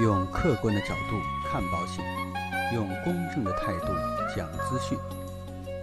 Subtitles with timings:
[0.00, 2.04] 用客观的角度看保险，
[2.72, 3.88] 用公正的态度
[4.36, 4.96] 讲资讯。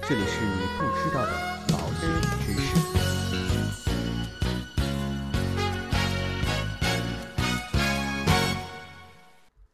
[0.07, 1.31] 这里是你不知道的
[1.67, 2.09] 保险
[2.39, 2.77] 知识。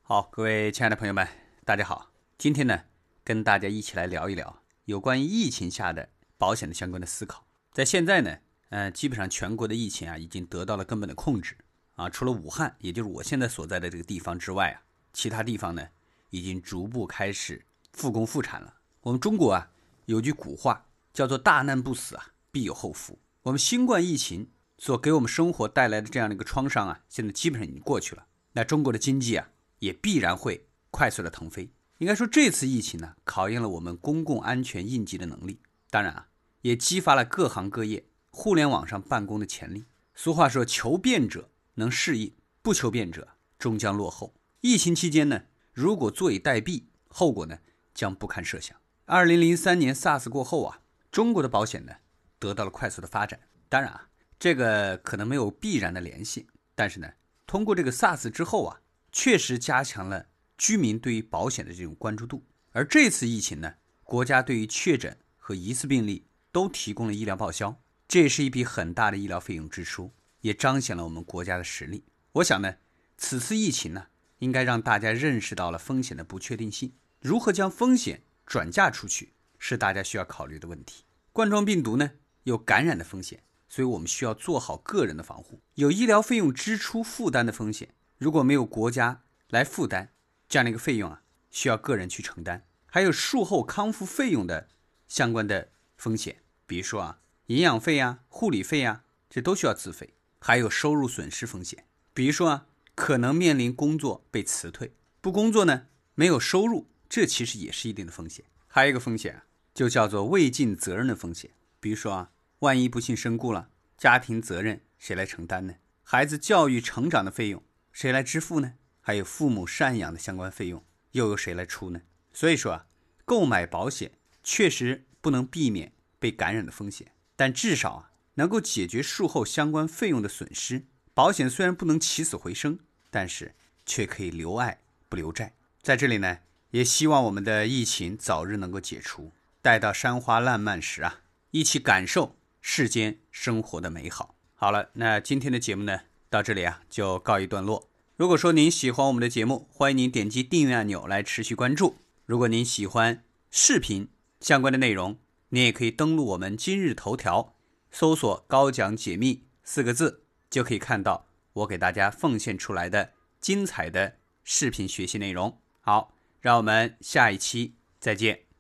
[0.01, 1.27] 好，各位亲爱的朋友们，
[1.63, 2.11] 大家好。
[2.39, 2.85] 今天呢，
[3.23, 7.45] 跟大家一起来聊一聊有关于疫情下的保险的相关的思考。
[7.71, 8.37] 在现在呢，
[8.69, 11.55] 呃，基本上全国的疫情啊，已经得到了根本的控制
[12.02, 12.09] 啊。
[12.09, 14.81] 除了武汉，也就是我现在所在的这个地方之外啊，
[15.14, 15.87] 其他地方呢，
[16.29, 18.75] 已经逐步开始复工复产了。
[19.01, 19.69] 我们中国啊，
[20.05, 23.19] 有句古话叫做“大难不死啊，必有后福”。
[23.43, 28.25] 我们新冠疫情所给我们生活带来的这样的一个创伤啊，现在基本上已经过去了。
[28.54, 29.49] 那中国的经济啊，
[29.79, 31.71] 也必然会快速的腾飞。
[31.97, 35.59] 应该说，这次疫情呢，考验了我们公共安全应急的能力。
[35.89, 36.27] 当然啊，
[36.61, 39.86] 也激发了各行各业互联网上办公的潜力。
[40.13, 41.49] 俗话说：“求变者
[41.81, 43.27] 能适应，不求变者
[43.59, 47.57] 终将落后。”疫情期间呢，如果坐以待毙，后果呢
[47.93, 48.77] 将不堪设想。
[49.05, 51.93] 二零零三年 SARS 过后啊，中国的保险呢
[52.39, 53.39] 得到了快速的发展。
[53.67, 54.07] 当然啊，
[54.39, 57.11] 这个可能没有必然的联系，但是呢，
[57.45, 60.27] 通过这个 SARS 之后啊，确实加强了。
[60.57, 63.73] 居民对于保险的这种关注度，而这次疫情呢，
[64.03, 70.11] 国家对于确诊和疑似病例都提供了医疗报销，这也是一笔很大的医疗费用支出，
[70.42, 72.03] 也彰显了我们国家的实力。
[72.34, 72.75] 我想呢，
[73.17, 74.08] 此次疫情呢，
[74.39, 81.03] 应该让大家认识到了风险的不确定性，如何将风险转嫁出去，是大家需要考虑的问题。
[81.31, 82.12] 冠状病毒呢，
[82.44, 90.12] 有感染的风险，所以我们需要做好个人的防护，有医疗费用支出负担的风险，如果没有国家来负担。
[90.50, 94.67] 这样的一个费用啊，需要个人去承担，还有术后康复费用的
[95.08, 100.14] 相关的风险，比如说啊，营养费啊、护理费啊，这都需要自费。
[100.44, 108.44] 还有收入损失风险，比如说啊，可能面临工作被辞退，不工作呢，没有收入，这其实也是一定的风险。
[108.67, 113.69] 还有一个风险啊，就叫做未尽责任的风险，比如说啊，万一不幸身故了，
[114.00, 115.75] 家庭责任谁来承担呢？
[116.01, 118.74] 孩子教育成长的费用谁来支付呢？
[119.00, 122.01] 还有父母赡养的相关费用，又由谁来出呢？
[122.34, 122.88] 所以说啊，
[123.25, 124.13] 购买保险
[124.44, 130.86] 确实不能避免被感染的风险，但至少啊，能够解决术后相关费用的损失。
[131.14, 133.56] 保险虽然不能起死回生，但是
[133.86, 135.56] 却可以留爱不留债。
[135.81, 136.40] 在这里呢，
[136.72, 139.31] 也希望我们的疫情早日能够解除，
[139.62, 141.22] 待到山花烂漫时啊，
[141.52, 144.36] 一起感受世间生活的美好。
[144.56, 147.90] 好了，那今天的节目呢，到这里啊，就告一段落。
[148.16, 151.98] 如果说您喜欢我们的节目，欢迎您点击订阅按钮来持续关注。
[152.25, 154.08] 如果您喜欢视频
[154.40, 155.18] 相关的内容，
[155.50, 157.56] 您也可以登录我们今日头条，
[157.91, 165.57] 搜索“高讲解密”四个字，就可以看到我给大家奉献出来的精彩的视频学习内容。
[165.81, 168.50] 好，让我们下一期再见。